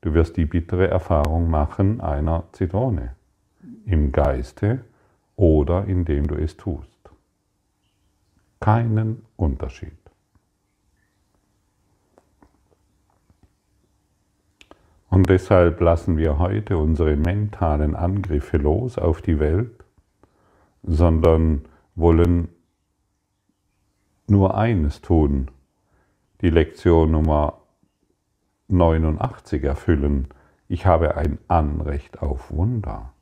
Du 0.00 0.14
wirst 0.14 0.36
die 0.36 0.46
bittere 0.46 0.88
Erfahrung 0.88 1.50
machen 1.50 2.00
einer 2.00 2.44
Zitrone. 2.52 3.14
Im 3.84 4.12
Geiste 4.12 4.84
oder 5.36 5.84
indem 5.86 6.26
du 6.26 6.36
es 6.36 6.56
tust 6.56 6.92
keinen 8.62 9.26
Unterschied. 9.36 10.01
Und 15.12 15.28
deshalb 15.28 15.78
lassen 15.82 16.16
wir 16.16 16.38
heute 16.38 16.78
unsere 16.78 17.16
mentalen 17.16 17.94
Angriffe 17.94 18.56
los 18.56 18.96
auf 18.96 19.20
die 19.20 19.38
Welt, 19.38 19.84
sondern 20.82 21.66
wollen 21.94 22.48
nur 24.26 24.56
eines 24.56 25.02
tun, 25.02 25.50
die 26.40 26.48
Lektion 26.48 27.10
Nummer 27.10 27.58
89 28.68 29.62
erfüllen. 29.64 30.28
Ich 30.66 30.86
habe 30.86 31.14
ein 31.14 31.36
Anrecht 31.46 32.22
auf 32.22 32.50
Wunder. 32.50 33.12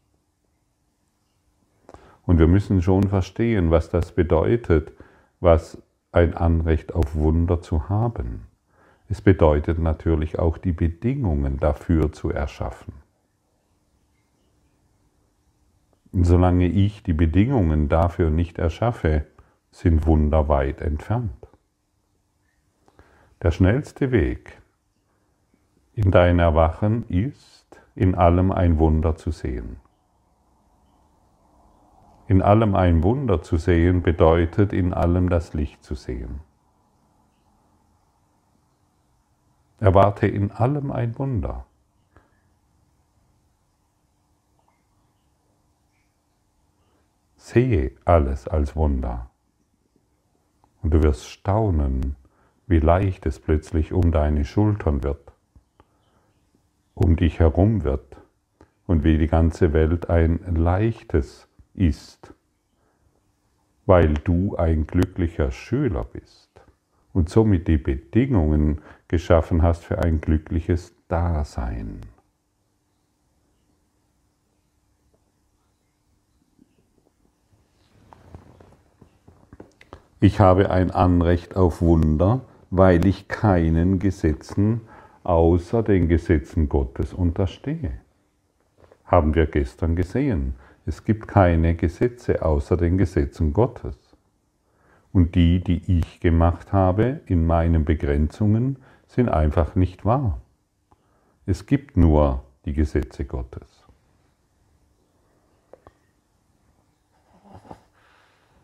Und 2.25 2.39
wir 2.39 2.47
müssen 2.47 2.83
schon 2.83 3.09
verstehen, 3.09 3.73
was 3.73 3.91
das 3.91 4.13
bedeutet, 4.13 4.93
was 5.41 5.83
ein 6.13 6.35
Anrecht 6.35 6.95
auf 6.95 7.17
Wunder 7.17 7.61
zu 7.61 7.89
haben. 7.89 8.47
Es 9.11 9.21
bedeutet 9.21 9.81
natürlich 9.81 10.39
auch 10.39 10.57
die 10.57 10.71
Bedingungen 10.71 11.59
dafür 11.59 12.13
zu 12.13 12.31
erschaffen. 12.31 12.95
Und 16.13 16.23
solange 16.23 16.69
ich 16.69 17.03
die 17.03 17.13
Bedingungen 17.13 17.89
dafür 17.89 18.31
nicht 18.31 18.61
erschaffe, 18.61 19.27
sind 19.73 20.07
Wunder 20.07 20.49
weit 20.49 20.81
entfernt. 20.81 21.49
Der 23.43 23.51
schnellste 23.51 24.13
Weg 24.13 24.63
in 25.93 26.13
dein 26.13 26.39
Erwachen 26.39 27.05
ist, 27.09 27.81
in 27.97 28.15
allem 28.15 28.53
ein 28.53 28.79
Wunder 28.79 29.17
zu 29.17 29.33
sehen. 29.33 29.79
In 32.29 32.43
allem 32.43 32.77
ein 32.77 33.03
Wunder 33.03 33.43
zu 33.43 33.57
sehen 33.57 34.03
bedeutet, 34.03 34.73
in 34.73 34.95
allem 34.95 35.29
das 35.29 35.53
Licht 35.53 35.83
zu 35.83 35.97
sehen. 35.97 36.43
Erwarte 39.81 40.27
in 40.27 40.51
allem 40.51 40.93
ein 40.93 41.19
Wunder. 41.19 41.65
Sehe 47.37 47.93
alles 48.05 48.47
als 48.47 48.77
Wunder. 48.77 49.31
Und 50.83 50.93
du 50.93 51.03
wirst 51.03 51.27
staunen, 51.27 52.15
wie 52.67 52.79
leicht 52.79 53.25
es 53.25 53.41
plötzlich 53.41 53.95
um 53.95 54.13
deine 54.13 54.45
Schultern 54.45 55.03
wird, 55.03 55.33
um 56.95 57.17
dich 57.17 57.41
herum 57.41 57.83
wird 57.83 58.17
und 58.87 59.03
wie 59.03 59.17
die 59.17 59.29
ganze 59.29 59.73
Welt 59.73 60.11
ein 60.11 60.41
leichtes 60.55 61.49
ist, 61.75 62.35
weil 63.87 64.13
du 64.13 64.57
ein 64.57 64.87
glücklicher 64.87 65.51
Schüler 65.51 66.05
bist 66.05 66.51
und 67.15 67.31
somit 67.31 67.67
die 67.67 67.79
Bedingungen 67.79 68.83
geschaffen 69.11 69.63
hast 69.63 69.85
für 69.85 69.99
ein 69.99 70.21
glückliches 70.21 70.95
Dasein. 71.09 72.01
Ich 80.21 80.39
habe 80.39 80.71
ein 80.71 80.93
Anrecht 80.93 81.57
auf 81.57 81.83
Wunder, 81.83 82.43
weil 82.71 83.05
ich 83.05 83.27
keinen 83.27 83.99
Gesetzen 83.99 84.83
außer 85.25 85.83
den 85.83 86.07
Gesetzen 86.07 86.69
Gottes 86.69 87.13
unterstehe. 87.13 87.91
Haben 89.05 89.35
wir 89.35 89.47
gestern 89.47 89.97
gesehen. 89.97 90.55
Es 90.87 91.05
gibt 91.05 91.27
keine 91.27 91.75
Gesetze 91.75 92.43
außer 92.43 92.77
den 92.77 92.97
Gesetzen 92.97 93.53
Gottes. 93.53 93.97
Und 95.13 95.35
die, 95.35 95.65
die 95.65 95.99
ich 95.99 96.21
gemacht 96.21 96.73
habe 96.73 97.23
in 97.27 97.45
meinen 97.45 97.85
Begrenzungen, 97.85 98.77
sind 99.11 99.29
einfach 99.29 99.75
nicht 99.75 100.05
wahr. 100.05 100.41
Es 101.45 101.67
gibt 101.67 101.97
nur 101.97 102.45
die 102.65 102.73
Gesetze 102.73 103.25
Gottes. 103.25 103.85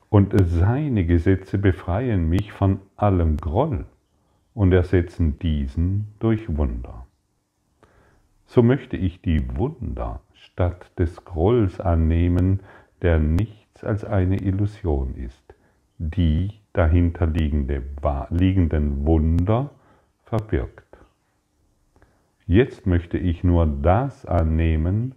Und 0.08 0.32
seine 0.48 1.04
Gesetze 1.04 1.58
befreien 1.58 2.28
mich 2.28 2.52
von 2.52 2.80
allem 2.96 3.38
Groll 3.38 3.86
und 4.54 4.72
ersetzen 4.72 5.36
diesen 5.40 6.14
durch 6.20 6.56
Wunder. 6.56 7.06
So 8.46 8.62
möchte 8.62 8.96
ich 8.96 9.20
die 9.20 9.56
Wunder 9.56 10.20
statt 10.32 10.92
des 10.96 11.24
Grolls 11.24 11.80
annehmen, 11.80 12.60
der 13.02 13.18
nichts 13.18 13.82
als 13.82 14.04
eine 14.04 14.40
Illusion 14.40 15.16
ist, 15.16 15.54
die 15.98 16.52
dahinterliegende 16.72 17.82
liegenden 18.30 19.04
Wunder 19.04 19.70
verbirgt. 20.26 20.98
Jetzt 22.46 22.86
möchte 22.86 23.16
ich 23.16 23.42
nur 23.42 23.66
das 23.66 24.26
annehmen, 24.26 25.14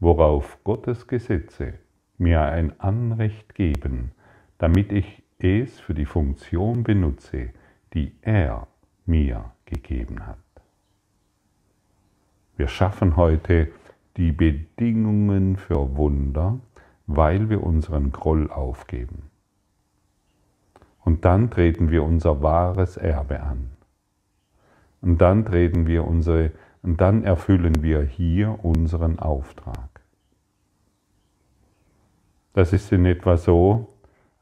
worauf 0.00 0.62
Gottes 0.64 1.06
Gesetze 1.06 1.74
mir 2.18 2.42
ein 2.42 2.78
Anrecht 2.80 3.54
geben, 3.54 4.12
damit 4.58 4.92
ich 4.92 5.22
es 5.38 5.78
für 5.80 5.94
die 5.94 6.06
Funktion 6.06 6.84
benutze, 6.84 7.50
die 7.92 8.16
er 8.22 8.68
mir 9.04 9.52
gegeben 9.66 10.26
hat. 10.26 10.38
Wir 12.56 12.68
schaffen 12.68 13.16
heute 13.16 13.68
die 14.16 14.30
Bedingungen 14.30 15.56
für 15.56 15.96
Wunder, 15.96 16.60
weil 17.06 17.50
wir 17.50 17.62
unseren 17.64 18.12
Groll 18.12 18.50
aufgeben. 18.50 19.30
Und 21.00 21.24
dann 21.24 21.50
treten 21.50 21.90
wir 21.90 22.04
unser 22.04 22.42
wahres 22.42 22.96
Erbe 22.96 23.40
an. 23.40 23.71
Und 25.02 25.18
dann 25.18 25.44
treten 25.44 25.86
wir 25.86 26.06
unsere, 26.06 26.52
und 26.82 27.00
dann 27.00 27.24
erfüllen 27.24 27.82
wir 27.82 28.02
hier 28.02 28.64
unseren 28.64 29.18
Auftrag. 29.18 30.00
Das 32.54 32.72
ist 32.72 32.92
in 32.92 33.04
etwa 33.04 33.36
so, 33.36 33.88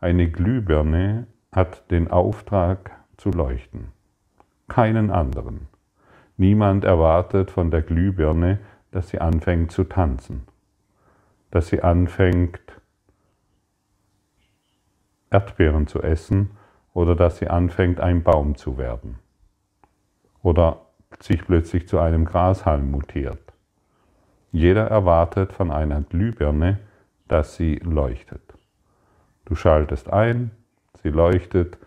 eine 0.01 0.31
Glühbirne 0.31 1.27
hat 1.51 1.91
den 1.91 2.11
Auftrag 2.11 2.91
zu 3.17 3.31
leuchten, 3.31 3.89
keinen 4.69 5.11
anderen. 5.11 5.69
Niemand 6.37 6.85
erwartet 6.85 7.51
von 7.51 7.71
der 7.71 7.83
Glühbirne, 7.83 8.61
dass 8.91 9.09
sie 9.09 9.21
anfängt 9.21 9.73
zu 9.73 9.85
tanzen, 9.85 10.43
dass 11.51 11.69
sie 11.69 11.83
anfängt 11.83 12.61
Erdbeeren 15.31 15.87
zu 15.87 16.03
essen 16.03 16.51
oder 16.93 17.15
dass 17.15 17.39
sie 17.39 17.49
anfängt 17.49 18.01
ein 18.01 18.23
Baum 18.23 18.57
zu 18.57 18.79
werden 18.79 19.19
oder 20.43 20.83
sich 21.21 21.45
plötzlich 21.45 21.89
zu 21.89 21.99
einem 21.99 22.25
Grashalm 22.25 22.91
mutiert. 22.91 23.53
Jeder 24.53 24.87
erwartet 24.89 25.53
von 25.53 25.71
einer 25.71 26.03
Glühbirne, 26.03 26.79
dass 27.29 27.57
sie 27.57 27.77
leuchtet. 27.77 28.43
Du 29.45 29.55
schaltest 29.55 30.13
ein, 30.13 30.51
sie 31.03 31.11
leuchtet, 31.11 31.79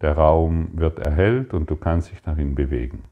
der 0.00 0.16
Raum 0.16 0.70
wird 0.72 0.98
erhellt 0.98 1.54
und 1.54 1.70
du 1.70 1.76
kannst 1.76 2.10
dich 2.10 2.22
darin 2.22 2.54
bewegen. 2.54 3.04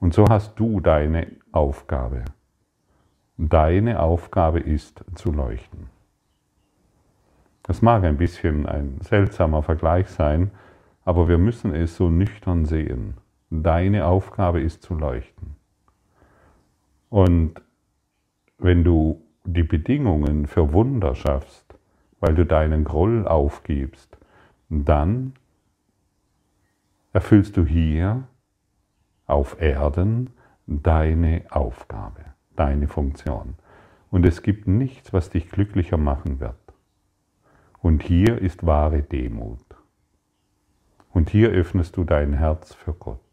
Und 0.00 0.12
so 0.12 0.26
hast 0.28 0.58
du 0.58 0.80
deine 0.80 1.28
Aufgabe. 1.52 2.24
Deine 3.36 4.00
Aufgabe 4.00 4.60
ist 4.60 5.04
zu 5.14 5.32
leuchten. 5.32 5.88
Das 7.62 7.80
mag 7.80 8.04
ein 8.04 8.18
bisschen 8.18 8.66
ein 8.66 9.00
seltsamer 9.00 9.62
Vergleich 9.62 10.08
sein, 10.08 10.50
aber 11.04 11.28
wir 11.28 11.38
müssen 11.38 11.74
es 11.74 11.96
so 11.96 12.10
nüchtern 12.10 12.66
sehen. 12.66 13.14
Deine 13.62 14.06
Aufgabe 14.06 14.60
ist 14.60 14.82
zu 14.82 14.94
leuchten. 14.94 15.56
Und 17.10 17.62
wenn 18.58 18.82
du 18.82 19.22
die 19.44 19.62
Bedingungen 19.62 20.46
für 20.46 20.72
Wunder 20.72 21.14
schaffst, 21.14 21.78
weil 22.20 22.34
du 22.34 22.46
deinen 22.46 22.84
Groll 22.84 23.28
aufgibst, 23.28 24.16
dann 24.68 25.34
erfüllst 27.12 27.56
du 27.56 27.64
hier 27.64 28.24
auf 29.26 29.60
Erden 29.60 30.30
deine 30.66 31.44
Aufgabe, 31.50 32.24
deine 32.56 32.88
Funktion. 32.88 33.54
Und 34.10 34.24
es 34.24 34.42
gibt 34.42 34.66
nichts, 34.66 35.12
was 35.12 35.30
dich 35.30 35.50
glücklicher 35.50 35.96
machen 35.96 36.40
wird. 36.40 36.56
Und 37.80 38.02
hier 38.02 38.38
ist 38.38 38.64
wahre 38.66 39.02
Demut. 39.02 39.64
Und 41.12 41.30
hier 41.30 41.50
öffnest 41.50 41.96
du 41.96 42.04
dein 42.04 42.32
Herz 42.32 42.74
für 42.74 42.92
Gott. 42.94 43.23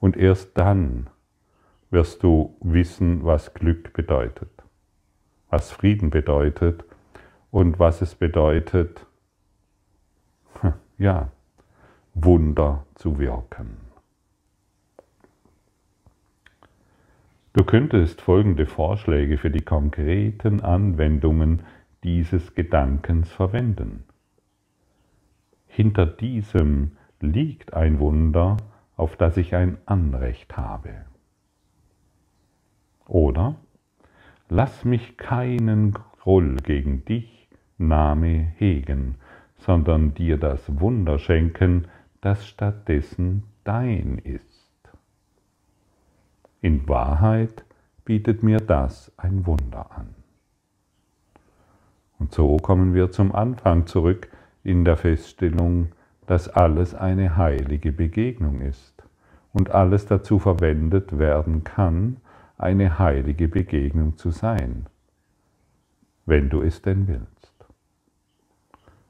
Und 0.00 0.16
erst 0.16 0.56
dann 0.58 1.08
wirst 1.90 2.22
du 2.22 2.56
wissen, 2.60 3.24
was 3.24 3.54
Glück 3.54 3.92
bedeutet, 3.92 4.50
was 5.48 5.70
Frieden 5.70 6.10
bedeutet 6.10 6.84
und 7.50 7.78
was 7.78 8.02
es 8.02 8.14
bedeutet, 8.14 9.06
ja, 10.98 11.30
Wunder 12.14 12.84
zu 12.94 13.18
wirken. 13.18 13.76
Du 17.52 17.64
könntest 17.64 18.20
folgende 18.20 18.66
Vorschläge 18.66 19.38
für 19.38 19.50
die 19.50 19.62
konkreten 19.62 20.60
Anwendungen 20.60 21.62
dieses 22.04 22.54
Gedankens 22.54 23.32
verwenden. 23.32 24.04
Hinter 25.66 26.04
diesem 26.04 26.98
liegt 27.20 27.72
ein 27.72 27.98
Wunder, 27.98 28.58
auf 28.96 29.16
das 29.16 29.36
ich 29.36 29.54
ein 29.54 29.78
Anrecht 29.86 30.56
habe. 30.56 31.04
Oder 33.06 33.56
lass 34.48 34.84
mich 34.84 35.16
keinen 35.16 35.92
Groll 35.92 36.56
gegen 36.56 37.04
dich, 37.04 37.48
Name 37.78 38.52
hegen, 38.56 39.16
sondern 39.58 40.14
dir 40.14 40.38
das 40.38 40.80
Wunder 40.80 41.18
schenken, 41.18 41.86
das 42.20 42.46
stattdessen 42.46 43.44
dein 43.64 44.18
ist. 44.18 44.66
In 46.60 46.88
Wahrheit 46.88 47.64
bietet 48.04 48.42
mir 48.42 48.58
das 48.58 49.12
ein 49.16 49.46
Wunder 49.46 49.90
an. 49.92 50.14
Und 52.18 52.32
so 52.32 52.56
kommen 52.56 52.94
wir 52.94 53.10
zum 53.12 53.34
Anfang 53.34 53.86
zurück 53.86 54.28
in 54.64 54.84
der 54.84 54.96
Feststellung, 54.96 55.92
dass 56.26 56.48
alles 56.48 56.94
eine 56.94 57.36
heilige 57.36 57.92
Begegnung 57.92 58.60
ist 58.60 59.02
und 59.52 59.70
alles 59.70 60.06
dazu 60.06 60.38
verwendet 60.38 61.18
werden 61.18 61.64
kann, 61.64 62.18
eine 62.58 62.98
heilige 62.98 63.48
Begegnung 63.48 64.16
zu 64.16 64.30
sein, 64.30 64.86
wenn 66.24 66.48
du 66.48 66.62
es 66.62 66.82
denn 66.82 67.06
willst. 67.08 67.54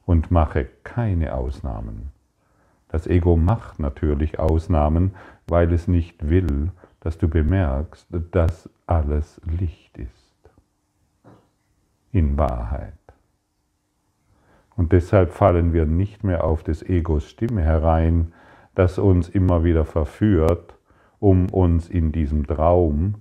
Und 0.05 0.31
mache 0.31 0.68
keine 0.85 1.35
Ausnahmen. 1.35 2.12
Das 2.88 3.07
Ego 3.07 3.37
macht 3.37 3.81
natürlich 3.81 4.38
Ausnahmen, 4.38 5.14
weil 5.48 5.72
es 5.72 5.88
nicht 5.88 6.29
will, 6.29 6.70
dass 7.00 7.18
du 7.18 7.29
bemerkst, 7.29 8.07
dass 8.31 8.70
alles 8.87 9.40
Licht 9.44 9.98
ist. 9.98 10.50
In 12.12 12.38
Wahrheit. 12.38 13.05
Und 14.76 14.92
deshalb 14.92 15.32
fallen 15.32 15.72
wir 15.72 15.86
nicht 15.86 16.22
mehr 16.22 16.44
auf 16.44 16.62
des 16.62 16.82
Egos 16.82 17.28
Stimme 17.28 17.62
herein, 17.62 18.32
das 18.74 18.98
uns 18.98 19.28
immer 19.28 19.64
wieder 19.64 19.84
verführt, 19.84 20.74
um 21.18 21.48
uns 21.48 21.88
in 21.88 22.12
diesem 22.12 22.46
Traum 22.46 23.14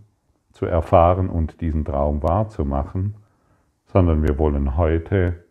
zu 0.52 0.66
erfahren 0.66 1.30
und 1.30 1.62
diesen 1.62 1.86
Traum 1.86 2.22
wahrzumachen, 2.24 3.16
sondern 3.86 4.24
wir 4.24 4.38
wollen 4.38 4.76
heute 4.78 5.46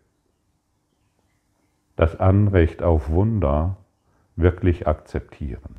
das 1.96 2.18
Anrecht 2.20 2.82
auf 2.82 3.10
Wunder 3.10 3.76
wirklich 4.36 4.86
akzeptieren. 4.86 5.76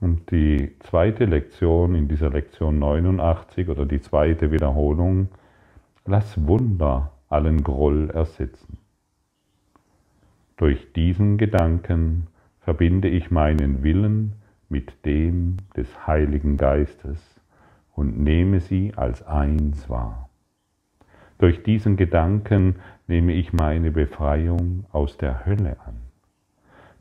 Und 0.00 0.30
die 0.30 0.76
zweite 0.80 1.24
Lektion 1.24 1.94
in 1.94 2.06
dieser 2.06 2.30
Lektion 2.30 2.78
89 2.78 3.68
oder 3.68 3.86
die 3.86 4.00
zweite 4.00 4.52
Wiederholung, 4.52 5.28
lass 6.06 6.46
Wunder 6.46 7.12
allen 7.28 7.62
Groll 7.62 8.10
ersetzen. 8.10 8.78
Durch 10.56 10.92
diesen 10.94 11.36
Gedanken 11.36 12.28
verbinde 12.60 13.08
ich 13.08 13.30
meinen 13.30 13.82
Willen 13.82 14.32
mit 14.68 15.04
dem 15.04 15.58
des 15.76 16.06
Heiligen 16.06 16.56
Geistes 16.56 17.40
und 17.94 18.18
nehme 18.18 18.60
sie 18.60 18.92
als 18.96 19.22
eins 19.26 19.88
wahr. 19.88 20.28
Durch 21.38 21.62
diesen 21.62 21.96
Gedanken 21.96 22.76
nehme 23.06 23.34
ich 23.34 23.52
meine 23.52 23.90
Befreiung 23.90 24.84
aus 24.92 25.18
der 25.18 25.44
Hölle 25.44 25.76
an. 25.84 25.96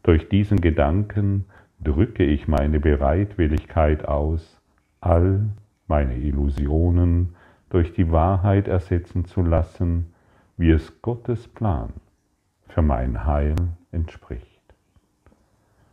Durch 0.04 0.28
diesen 0.30 0.60
Gedanken 0.60 1.46
drücke 1.80 2.24
ich 2.24 2.48
meine 2.48 2.80
Bereitwilligkeit 2.80 4.06
aus, 4.06 4.62
all 5.00 5.46
meine 5.88 6.18
Illusionen 6.18 7.36
durch 7.76 7.92
die 7.92 8.10
Wahrheit 8.10 8.70
ersetzen 8.70 9.26
zu 9.26 9.42
lassen 9.42 10.14
wie 10.56 10.72
es 10.72 11.02
Gottes 11.02 11.46
Plan 11.50 11.92
für 12.70 12.82
mein 12.82 13.26
Heil 13.26 13.54
entspricht. 13.92 14.62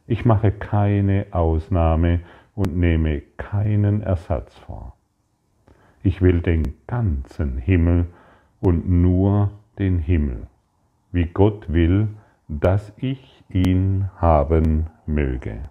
Ich 0.06 0.24
mache 0.24 0.52
keine 0.52 1.26
Ausnahme 1.32 2.20
und 2.54 2.76
nehme 2.76 3.20
keinen 3.36 4.00
Ersatz 4.00 4.56
vor. 4.58 4.94
Ich 6.04 6.22
will 6.22 6.40
den 6.40 6.74
ganzen 6.86 7.58
Himmel 7.58 8.06
und 8.60 8.88
nur 8.88 9.50
den 9.80 9.98
Himmel, 9.98 10.46
wie 11.10 11.26
Gott 11.26 11.72
will, 11.72 12.06
dass 12.46 12.92
ich 12.96 13.42
ihn 13.48 14.08
haben 14.18 14.86
möge. 15.04 15.64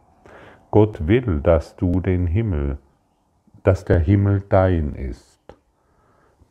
Gott 0.71 1.07
will, 1.07 1.39
dass 1.39 1.77
du 1.77 2.01
den 2.01 2.27
Himmel, 2.27 2.79
dass 3.63 3.85
der 3.85 3.99
Himmel 3.99 4.43
dein 4.49 4.93
ist. 4.95 5.30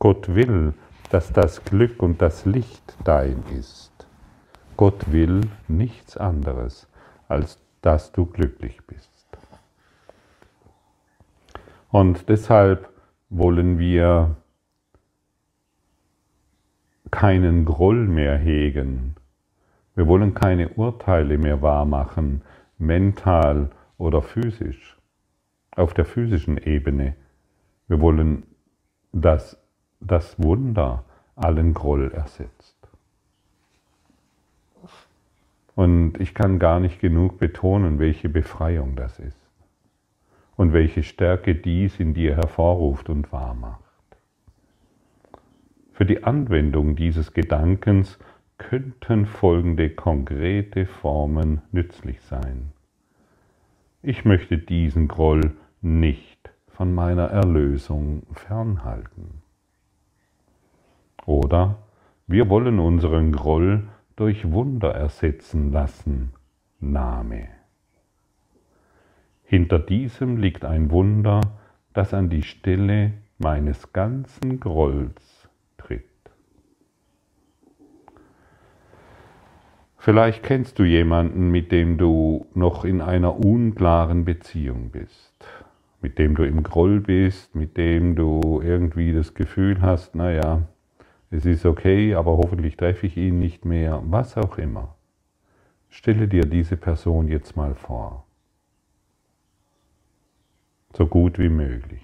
Gott 0.00 0.34
will, 0.34 0.72
dass 1.10 1.30
das 1.30 1.62
Glück 1.62 2.02
und 2.02 2.22
das 2.22 2.46
Licht 2.46 2.96
dein 3.04 3.44
ist. 3.58 3.92
Gott 4.78 5.12
will 5.12 5.42
nichts 5.68 6.16
anderes, 6.16 6.88
als 7.28 7.60
dass 7.82 8.10
du 8.10 8.24
glücklich 8.24 8.78
bist. 8.86 9.10
Und 11.90 12.30
deshalb 12.30 12.88
wollen 13.28 13.78
wir 13.78 14.36
keinen 17.10 17.66
Groll 17.66 18.06
mehr 18.06 18.38
hegen. 18.38 19.16
Wir 19.94 20.06
wollen 20.06 20.32
keine 20.32 20.70
Urteile 20.70 21.36
mehr 21.36 21.60
wahrmachen, 21.60 22.40
mental 22.78 23.68
oder 23.98 24.22
physisch, 24.22 24.96
auf 25.72 25.92
der 25.92 26.06
physischen 26.06 26.56
Ebene. 26.56 27.16
Wir 27.86 28.00
wollen, 28.00 28.44
dass 29.12 29.60
das 30.00 30.42
Wunder 30.42 31.04
allen 31.36 31.74
Groll 31.74 32.10
ersetzt. 32.12 32.76
Und 35.74 36.20
ich 36.20 36.34
kann 36.34 36.58
gar 36.58 36.80
nicht 36.80 37.00
genug 37.00 37.38
betonen, 37.38 37.98
welche 37.98 38.28
Befreiung 38.28 38.96
das 38.96 39.18
ist 39.18 39.38
und 40.56 40.72
welche 40.72 41.02
Stärke 41.02 41.54
dies 41.54 41.98
in 41.98 42.12
dir 42.12 42.36
hervorruft 42.36 43.08
und 43.08 43.32
wahrmacht. 43.32 43.80
Für 45.92 46.04
die 46.04 46.24
Anwendung 46.24 46.96
dieses 46.96 47.32
Gedankens 47.32 48.18
könnten 48.58 49.24
folgende 49.24 49.88
konkrete 49.90 50.84
Formen 50.84 51.62
nützlich 51.72 52.20
sein. 52.22 52.72
Ich 54.02 54.24
möchte 54.24 54.58
diesen 54.58 55.08
Groll 55.08 55.52
nicht 55.80 56.50
von 56.68 56.94
meiner 56.94 57.28
Erlösung 57.28 58.22
fernhalten. 58.32 59.39
Oder 61.26 61.78
wir 62.26 62.48
wollen 62.48 62.78
unseren 62.78 63.32
Groll 63.32 63.88
durch 64.16 64.50
Wunder 64.50 64.94
ersetzen 64.94 65.72
lassen. 65.72 66.32
Name. 66.78 67.48
Hinter 69.42 69.78
diesem 69.78 70.36
liegt 70.36 70.64
ein 70.64 70.90
Wunder, 70.90 71.40
das 71.92 72.14
an 72.14 72.30
die 72.30 72.42
Stelle 72.42 73.12
meines 73.38 73.92
ganzen 73.92 74.60
Grolls 74.60 75.48
tritt. 75.76 76.04
Vielleicht 79.98 80.42
kennst 80.42 80.78
du 80.78 80.84
jemanden, 80.84 81.50
mit 81.50 81.72
dem 81.72 81.98
du 81.98 82.46
noch 82.54 82.84
in 82.84 83.00
einer 83.00 83.44
unklaren 83.44 84.24
Beziehung 84.24 84.90
bist, 84.90 85.44
mit 86.00 86.18
dem 86.18 86.36
du 86.36 86.44
im 86.44 86.62
Groll 86.62 87.00
bist, 87.00 87.54
mit 87.54 87.76
dem 87.76 88.14
du 88.14 88.62
irgendwie 88.62 89.12
das 89.12 89.34
Gefühl 89.34 89.82
hast, 89.82 90.14
naja, 90.14 90.62
es 91.30 91.46
ist 91.46 91.64
okay, 91.66 92.14
aber 92.14 92.36
hoffentlich 92.36 92.76
treffe 92.76 93.06
ich 93.06 93.16
ihn 93.16 93.38
nicht 93.38 93.64
mehr, 93.64 94.02
was 94.04 94.36
auch 94.36 94.58
immer. 94.58 94.96
Stelle 95.88 96.28
dir 96.28 96.42
diese 96.42 96.76
Person 96.76 97.28
jetzt 97.28 97.56
mal 97.56 97.74
vor 97.74 98.26
so 100.96 101.06
gut 101.06 101.38
wie 101.38 101.48
möglich. 101.48 102.02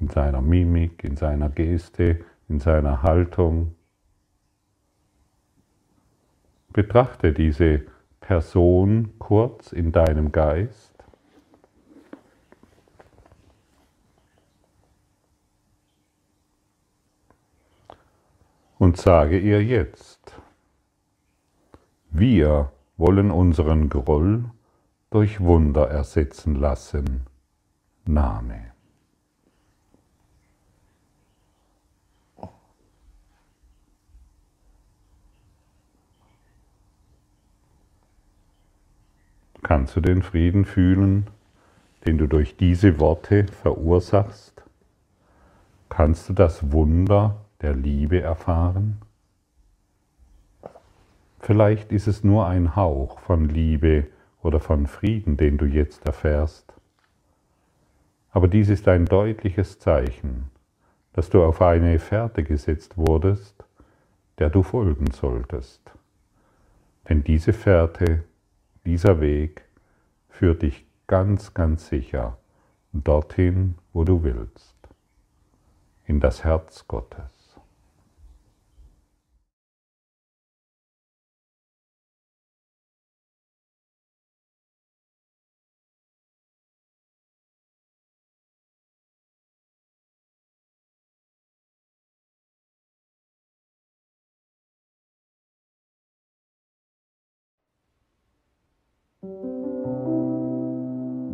In 0.00 0.08
seiner 0.08 0.40
Mimik, 0.40 1.04
in 1.04 1.16
seiner 1.16 1.48
Geste, 1.48 2.24
in 2.48 2.60
seiner 2.60 3.02
Haltung. 3.02 3.74
Betrachte 6.72 7.32
diese 7.32 7.82
Person 8.20 9.14
kurz 9.18 9.72
in 9.72 9.92
deinem 9.92 10.32
Geist. 10.32 10.93
Und 18.84 18.98
sage 18.98 19.38
ihr 19.38 19.64
jetzt, 19.64 20.34
wir 22.10 22.70
wollen 22.98 23.30
unseren 23.30 23.88
Groll 23.88 24.44
durch 25.08 25.40
Wunder 25.40 25.88
ersetzen 25.88 26.54
lassen. 26.54 27.22
Name. 28.04 28.72
Kannst 39.62 39.96
du 39.96 40.02
den 40.02 40.22
Frieden 40.22 40.66
fühlen, 40.66 41.30
den 42.04 42.18
du 42.18 42.26
durch 42.26 42.58
diese 42.58 43.00
Worte 43.00 43.46
verursachst? 43.46 44.62
Kannst 45.88 46.28
du 46.28 46.34
das 46.34 46.70
Wunder 46.70 47.43
der 47.64 47.74
Liebe 47.74 48.20
erfahren? 48.20 49.00
Vielleicht 51.40 51.90
ist 51.90 52.06
es 52.06 52.22
nur 52.22 52.46
ein 52.46 52.76
Hauch 52.76 53.18
von 53.18 53.48
Liebe, 53.48 54.06
oder 54.44 54.60
von 54.60 54.86
Frieden, 54.86 55.36
den 55.36 55.56
du 55.56 55.64
jetzt 55.64 56.06
erfährst. 56.06 56.72
Aber 58.30 58.46
dies 58.46 58.68
ist 58.68 58.86
ein 58.86 59.06
deutliches 59.06 59.78
Zeichen, 59.78 60.50
dass 61.14 61.30
du 61.30 61.42
auf 61.42 61.62
eine 61.62 61.98
Fährte 61.98 62.44
gesetzt 62.44 62.96
wurdest, 62.96 63.64
der 64.38 64.50
du 64.50 64.62
folgen 64.62 65.10
solltest. 65.10 65.80
Denn 67.08 67.24
diese 67.24 67.52
Fährte, 67.52 68.24
dieser 68.84 69.20
Weg 69.20 69.62
führt 70.28 70.62
dich 70.62 70.86
ganz, 71.06 71.54
ganz 71.54 71.88
sicher 71.88 72.36
dorthin, 72.92 73.76
wo 73.92 74.04
du 74.04 74.22
willst, 74.22 74.76
in 76.04 76.20
das 76.20 76.44
Herz 76.44 76.86
Gottes. 76.86 77.33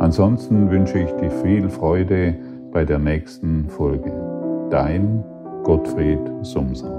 Ansonsten 0.00 0.70
wünsche 0.70 0.98
ich 1.00 1.10
dir 1.12 1.30
viel 1.30 1.68
Freude 1.68 2.36
bei 2.72 2.84
der 2.84 2.98
nächsten 2.98 3.68
Folge. 3.68 4.12
Dein 4.70 5.24
Gottfried 5.64 6.20
Sumser. 6.42 6.97